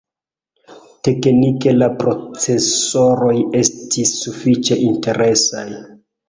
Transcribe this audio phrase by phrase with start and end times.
[1.07, 5.67] Teknike la procesoroj estis sufiĉe interesaj.